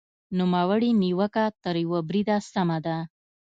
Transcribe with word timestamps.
نوموړې 0.37 0.91
نیوکه 1.01 1.45
تر 1.63 1.75
یوه 1.83 1.99
بریده 2.07 2.37
سمه 2.53 2.77
ده. 2.85 2.97